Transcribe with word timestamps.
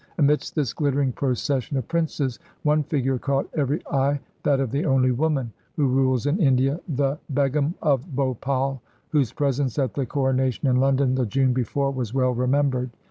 Amidst 0.17 0.55
this 0.55 0.73
glittering 0.73 1.11
procession 1.11 1.77
of 1.77 1.87
princes 1.87 2.39
one 2.63 2.81
figure 2.81 3.19
caught 3.19 3.47
every 3.53 3.85
eye, 3.85 4.19
that 4.41 4.59
of 4.59 4.71
the 4.71 4.83
only 4.83 5.11
woman 5.11 5.53
who 5.75 5.85
rules 5.87 6.25
in 6.25 6.39
India, 6.39 6.79
the 6.89 7.19
Begum 7.31 7.75
of 7.83 8.15
Bhopal, 8.15 8.81
whose 9.09 9.31
presence 9.31 9.77
at 9.77 9.93
the 9.93 10.07
Coronation 10.07 10.67
in 10.67 10.77
London 10.77 11.13
the 11.13 11.27
June 11.27 11.53
before 11.53 11.91
was 11.91 12.15
well 12.15 12.31
remembered. 12.33 12.89